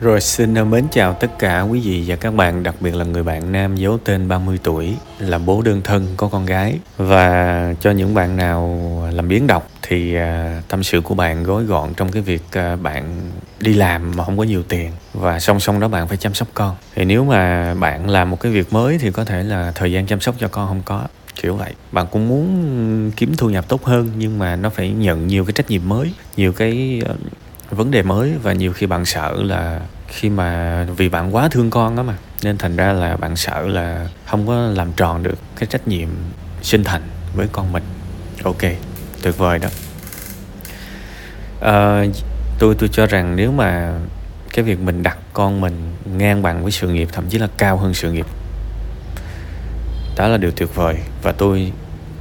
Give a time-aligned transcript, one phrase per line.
[0.00, 3.22] Rồi xin mến chào tất cả quý vị và các bạn, đặc biệt là người
[3.22, 6.78] bạn nam giấu tên 30 tuổi, là bố đơn thân có con gái.
[6.96, 8.80] Và cho những bạn nào
[9.12, 12.76] làm biến đọc thì à, tâm sự của bạn gói gọn trong cái việc à,
[12.76, 13.30] bạn
[13.60, 16.48] đi làm mà không có nhiều tiền và song song đó bạn phải chăm sóc
[16.54, 16.76] con.
[16.94, 20.06] Thì nếu mà bạn làm một cái việc mới thì có thể là thời gian
[20.06, 21.06] chăm sóc cho con không có
[21.42, 25.26] kiểu vậy bạn cũng muốn kiếm thu nhập tốt hơn nhưng mà nó phải nhận
[25.26, 27.14] nhiều cái trách nhiệm mới nhiều cái à,
[27.70, 31.70] vấn đề mới và nhiều khi bạn sợ là khi mà vì bạn quá thương
[31.70, 35.38] con đó mà nên thành ra là bạn sợ là không có làm tròn được
[35.56, 36.08] cái trách nhiệm
[36.62, 37.02] sinh thành
[37.34, 37.82] với con mình.
[38.42, 38.62] Ok
[39.22, 39.68] tuyệt vời đó.
[41.60, 42.04] À,
[42.58, 43.98] tôi tôi cho rằng nếu mà
[44.52, 47.76] cái việc mình đặt con mình ngang bằng với sự nghiệp thậm chí là cao
[47.76, 48.26] hơn sự nghiệp
[50.16, 50.96] đó là điều tuyệt vời.
[51.22, 51.72] Và tôi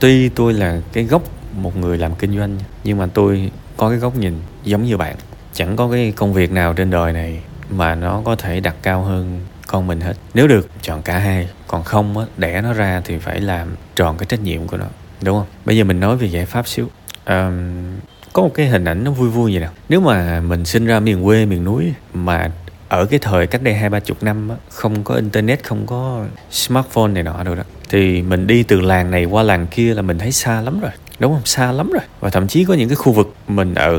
[0.00, 1.22] tuy tôi là cái gốc
[1.54, 5.16] một người làm kinh doanh nhưng mà tôi có cái góc nhìn giống như bạn
[5.52, 7.40] chẳng có cái công việc nào trên đời này
[7.70, 10.14] mà nó có thể đặt cao hơn con mình hết.
[10.34, 11.48] Nếu được chọn cả hai.
[11.66, 14.86] Còn không á đẻ nó ra thì phải làm tròn cái trách nhiệm của nó
[15.22, 15.46] đúng không?
[15.64, 16.88] Bây giờ mình nói về giải pháp xíu.
[17.26, 17.98] Um,
[18.32, 19.68] có một cái hình ảnh nó vui vui vậy nè.
[19.88, 22.50] Nếu mà mình sinh ra miền quê miền núi mà
[22.88, 26.24] ở cái thời cách đây hai ba chục năm á, không có internet không có
[26.50, 30.02] smartphone này nọ đâu đó thì mình đi từ làng này qua làng kia là
[30.02, 30.90] mình thấy xa lắm rồi
[31.20, 31.44] đúng không?
[31.44, 32.02] Xa lắm rồi.
[32.20, 33.94] Và thậm chí có những cái khu vực mình ở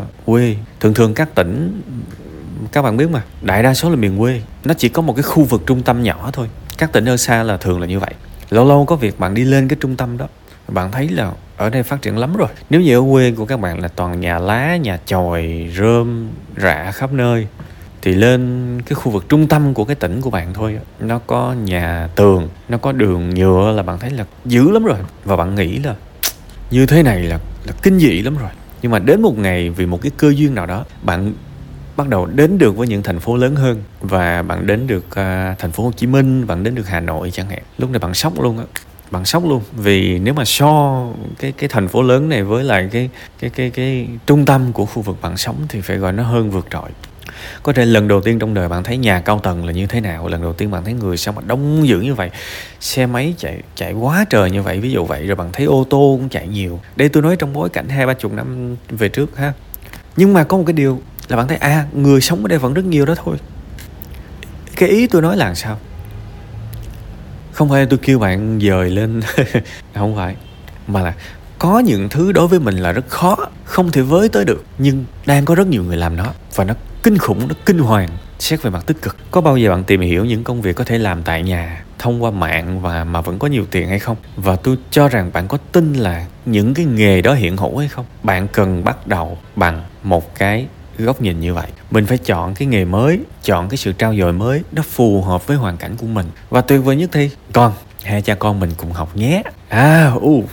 [0.00, 0.56] uh, quê.
[0.80, 1.82] Thường thường các tỉnh
[2.72, 4.42] các bạn biết mà đại đa số là miền quê.
[4.64, 6.48] Nó chỉ có một cái khu vực trung tâm nhỏ thôi.
[6.78, 8.14] Các tỉnh ở xa là thường là như vậy.
[8.50, 10.26] Lâu lâu có việc bạn đi lên cái trung tâm đó
[10.68, 12.48] bạn thấy là ở đây phát triển lắm rồi.
[12.70, 16.90] Nếu như ở quê của các bạn là toàn nhà lá nhà chòi rơm rạ
[16.94, 17.46] khắp nơi
[18.04, 20.78] thì lên cái khu vực trung tâm của cái tỉnh của bạn thôi.
[21.00, 24.98] Nó có nhà tường nó có đường nhựa là bạn thấy là dữ lắm rồi.
[25.24, 25.94] Và bạn nghĩ là
[26.70, 28.50] như thế này là là kinh dị lắm rồi.
[28.82, 31.32] Nhưng mà đến một ngày vì một cái cơ duyên nào đó bạn
[31.96, 33.82] bắt đầu đến được với những thành phố lớn hơn.
[34.00, 37.30] Và bạn đến được uh, thành phố Hồ Chí Minh, bạn đến được Hà Nội
[37.30, 37.62] chẳng hạn.
[37.78, 38.64] Lúc này bạn sốc luôn á.
[39.10, 39.62] Bạn sốc luôn.
[39.72, 41.06] Vì nếu mà so
[41.38, 43.10] cái cái thành phố lớn này với lại cái
[43.40, 46.50] cái cái cái trung tâm của khu vực bạn sống thì phải gọi nó hơn
[46.50, 46.90] vượt trội
[47.62, 50.00] có thể lần đầu tiên trong đời bạn thấy nhà cao tầng là như thế
[50.00, 50.28] nào?
[50.28, 52.30] Lần đầu tiên bạn thấy người sao mà đông dữ như vậy?
[52.80, 55.86] Xe máy chạy chạy quá trời như vậy, ví dụ vậy, rồi bạn thấy ô
[55.90, 56.80] tô cũng chạy nhiều.
[56.96, 59.52] Đây tôi nói trong bối cảnh hai, ba chục năm về trước ha.
[60.16, 62.74] Nhưng mà có một cái điều là bạn thấy à người sống ở đây vẫn
[62.74, 63.36] rất nhiều đó thôi.
[64.76, 65.78] Cái ý tôi nói là sao?
[67.52, 69.20] Không phải tôi kêu bạn dời lên.
[69.94, 70.36] Không phải.
[70.86, 71.14] Mà là
[71.58, 74.64] có những thứ đối với mình là rất khó, không thể với tới được.
[74.78, 78.08] Nhưng đang có rất nhiều người làm nó và nó kinh khủng, nó kinh hoàng.
[78.38, 80.84] Xét về mặt tích cực, có bao giờ bạn tìm hiểu những công việc có
[80.84, 84.16] thể làm tại nhà thông qua mạng và mà vẫn có nhiều tiền hay không?
[84.36, 87.88] Và tôi cho rằng bạn có tin là những cái nghề đó hiện hữu hay
[87.88, 88.04] không?
[88.22, 90.66] Bạn cần bắt đầu bằng một cái
[90.98, 91.66] góc nhìn như vậy.
[91.90, 95.46] Mình phải chọn cái nghề mới, chọn cái sự trao dồi mới, nó phù hợp
[95.46, 96.26] với hoàn cảnh của mình.
[96.50, 97.72] Và tuyệt vời nhất thì con,
[98.02, 99.42] hai cha con mình cùng học nhé.
[99.68, 100.44] À u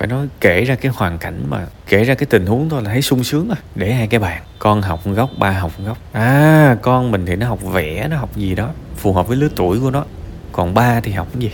[0.00, 2.90] phải nói kể ra cái hoàn cảnh mà, kể ra cái tình huống thôi là
[2.90, 3.56] thấy sung sướng rồi.
[3.74, 5.98] Để hai cái bàn con học góc, ba học góc.
[6.12, 9.48] À con mình thì nó học vẽ, nó học gì đó, phù hợp với lứa
[9.56, 10.04] tuổi của nó.
[10.52, 11.50] Còn ba thì học cái gì?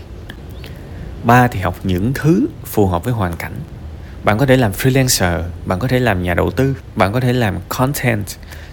[1.24, 3.52] Ba thì học những thứ phù hợp với hoàn cảnh.
[4.24, 7.32] Bạn có thể làm freelancer, bạn có thể làm nhà đầu tư, bạn có thể
[7.32, 8.26] làm content,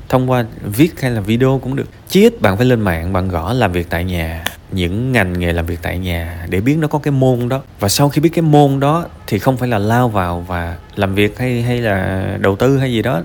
[0.10, 1.88] thông qua viết hay là video cũng được.
[2.08, 5.54] Chí ít bạn phải lên mạng, bạn gõ làm việc tại nhà những ngành nghề
[5.54, 7.62] làm việc tại nhà để biết nó có cái môn đó.
[7.80, 11.16] Và sau khi biết cái môn đó thì không phải là lao vào và làm
[11.16, 13.22] việc hay hay là đầu tư hay gì đó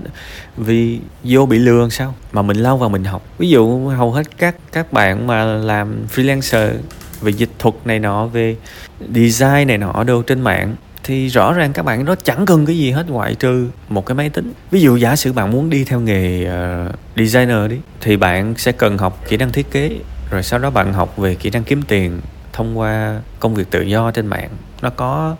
[0.57, 2.15] vì vô bị lừa sao?
[2.31, 3.23] Mà mình lao vào mình học.
[3.37, 6.69] Ví dụ hầu hết các các bạn mà làm freelancer
[7.21, 8.55] về dịch thuật này nọ về
[9.15, 12.77] design này nọ đâu trên mạng thì rõ ràng các bạn đó chẳng cần cái
[12.77, 14.53] gì hết ngoại trừ một cái máy tính.
[14.71, 18.71] Ví dụ giả sử bạn muốn đi theo nghề uh, designer đi thì bạn sẽ
[18.71, 19.91] cần học kỹ năng thiết kế
[20.29, 22.21] rồi sau đó bạn học về kỹ năng kiếm tiền
[22.53, 24.49] thông qua công việc tự do trên mạng.
[24.81, 25.35] Nó có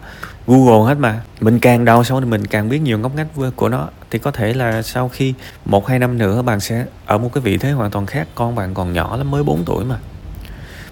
[0.47, 1.21] Google hết mà.
[1.41, 3.87] Mình càng đau sâu thì mình càng biết nhiều ngóc ngách của nó.
[4.11, 5.33] Thì có thể là sau khi
[5.65, 8.27] một hai năm nữa bạn sẽ ở một cái vị thế hoàn toàn khác.
[8.35, 9.95] Con bạn còn nhỏ lắm, mới 4 tuổi mà.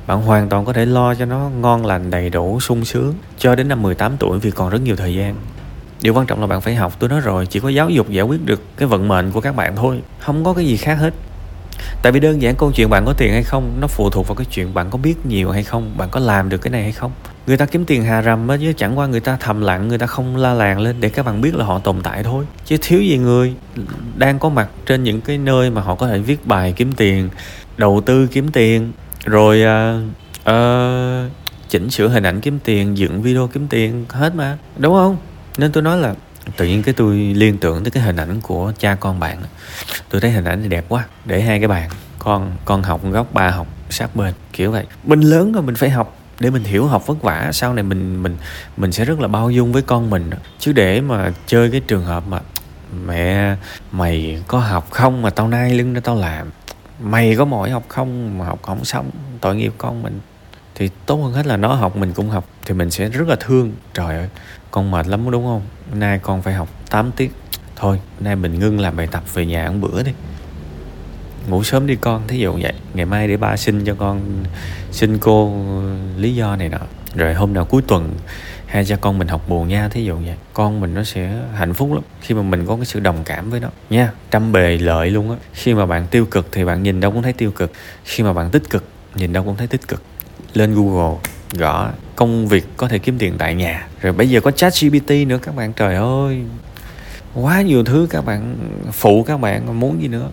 [0.08, 3.14] Bạn hoàn toàn có thể lo cho nó ngon lành, đầy đủ, sung sướng.
[3.38, 5.36] Cho đến năm 18 tuổi vì còn rất nhiều thời gian.
[6.02, 7.46] Điều quan trọng là bạn phải học tôi nói rồi.
[7.46, 10.02] Chỉ có giáo dục giải quyết được cái vận mệnh của các bạn thôi.
[10.20, 11.14] Không có cái gì khác hết
[12.02, 14.36] tại vì đơn giản câu chuyện bạn có tiền hay không nó phụ thuộc vào
[14.36, 16.92] cái chuyện bạn có biết nhiều hay không bạn có làm được cái này hay
[16.92, 17.12] không.
[17.48, 19.98] Người ta kiếm tiền hà rầm á chứ chẳng qua người ta thầm lặng người
[19.98, 22.46] ta không la làng lên để các bạn biết là họ tồn tại thôi.
[22.66, 23.54] Chứ thiếu gì người
[24.18, 27.30] đang có mặt trên những cái nơi mà họ có thể viết bài kiếm tiền
[27.78, 28.92] đầu tư kiếm tiền
[29.26, 30.04] rồi uh,
[30.50, 31.32] uh,
[31.70, 34.58] chỉnh sửa hình ảnh kiếm tiền dựng video kiếm tiền hết mà.
[34.78, 35.18] Đúng không?
[35.58, 36.16] Nên tôi nói là
[36.56, 39.38] tự nhiên cái tôi liên tưởng tới cái hình ảnh của cha con bạn.
[40.10, 41.06] Tôi thấy hình ảnh này đẹp quá.
[41.26, 41.90] Để hai cái bàn
[42.20, 44.86] con con học góc ba học sát bên, kiểu vậy.
[45.04, 46.20] Mình lớn rồi mình phải học.
[46.40, 48.38] Để mình hiểu học vất vả, sau này mình mình
[48.78, 50.30] mình sẽ rất là bao dung với con mình.
[50.60, 52.40] Chứ để mà chơi cái trường hợp mà
[53.06, 53.56] mẹ,
[53.92, 56.50] mày có học không mà tao nai lưng ra tao làm.
[57.00, 59.10] Mày có mỏi học không mà học không xong,
[59.42, 60.20] tội nghiệp con mình
[60.78, 63.36] thì tốt hơn hết là nó học, mình cũng học, thì mình sẽ rất là
[63.40, 63.72] thương.
[63.94, 64.28] Trời ơi,
[64.72, 65.62] con mệt lắm, đúng không?
[65.94, 67.32] Nay con phải học 8 tiết.
[67.76, 70.12] Thôi nay mình ngưng làm bài tập về nhà ăn bữa đi.
[71.48, 72.74] Ngủ sớm đi con, thí dụ vậy.
[72.94, 74.44] Ngày mai để ba xin cho con,
[74.92, 76.78] xin cô uh, lý do này nọ.
[77.16, 78.14] Rồi hôm nào cuối tuần,
[78.66, 80.36] hai cha con mình học buồn nha, thí dụ vậy.
[80.54, 83.50] Con mình nó sẽ hạnh phúc lắm, khi mà mình có cái sự đồng cảm
[83.50, 83.70] với nó.
[83.90, 85.38] Nha, trăm bề lợi luôn á.
[85.54, 87.72] Khi mà bạn tiêu cực thì bạn nhìn đâu cũng thấy tiêu cực.
[88.04, 88.84] Khi mà bạn tích cực,
[89.16, 90.02] nhìn đâu cũng thấy tích cực
[90.54, 91.18] lên google,
[91.58, 93.88] gõ công việc có thể kiếm tiền tại nhà.
[94.02, 96.42] Rồi bây giờ có chat gpt nữa, các bạn trời ơi.
[97.34, 98.56] Quá nhiều thứ các bạn,
[98.92, 100.30] phụ các bạn muốn gì nữa.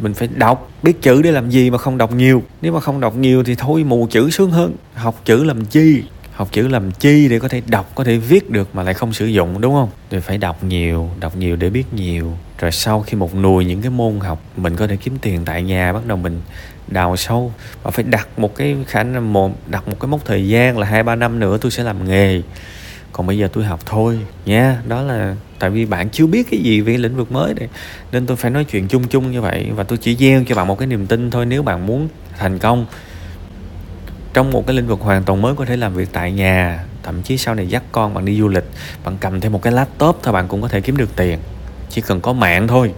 [0.00, 2.42] Mình phải đọc, biết chữ để làm gì mà không đọc nhiều.
[2.62, 4.76] Nếu mà không đọc nhiều thì thôi, mù chữ sướng hơn.
[4.94, 6.02] Học chữ làm chi?
[6.36, 9.12] Học chữ làm chi để có thể đọc, có thể viết được mà lại không
[9.12, 9.88] sử dụng, đúng không?
[10.10, 12.32] Thì phải đọc nhiều đọc nhiều để biết nhiều.
[12.58, 15.62] Rồi sau khi một nùi những cái môn học, mình có thể kiếm tiền tại
[15.62, 16.40] nhà, bắt đầu mình
[16.88, 17.52] đào sâu.
[17.82, 20.86] Và phải đặt một cái khả năng một, đặt một cái mốc thời gian là
[20.86, 22.42] hai, ba năm nữa tôi sẽ làm nghề.
[23.12, 26.60] Còn bây giờ tôi học thôi nha đó là, tại vì bạn chưa biết cái
[26.60, 27.68] gì về lĩnh vực mới này
[28.12, 29.68] nên tôi phải nói chuyện chung chung như vậy.
[29.74, 32.58] Và tôi chỉ gieo cho bạn một cái niềm tin thôi, nếu bạn muốn thành
[32.58, 32.86] công
[34.36, 37.22] trong một cái lĩnh vực hoàn toàn mới có thể làm việc tại nhà, thậm
[37.22, 38.64] chí sau này dắt con bạn đi du lịch,
[39.04, 41.38] bạn cầm thêm một cái laptop thôi bạn cũng có thể kiếm được tiền.
[41.90, 42.92] Chỉ cần có mạng thôi.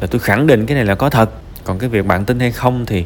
[0.00, 1.30] Là tôi khẳng định cái này là có thật.
[1.64, 3.04] Còn cái việc bạn tin hay không thì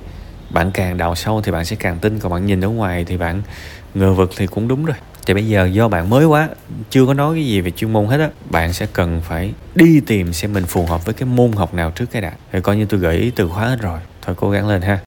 [0.50, 2.18] bạn càng đào sâu thì bạn sẽ càng tin.
[2.18, 3.42] Còn bạn nhìn ở ngoài thì bạn
[3.94, 4.96] ngờ vực thì cũng đúng rồi.
[5.26, 6.48] Thì bây giờ do bạn mới quá,
[6.90, 10.00] chưa có nói cái gì về chuyên môn hết á, bạn sẽ cần phải đi
[10.06, 12.32] tìm xem mình phù hợp với cái môn học nào trước cái đã.
[12.52, 14.00] Thì coi như tôi gợi ý từ khóa hết rồi.
[14.22, 14.98] Thôi cố gắng lên ha.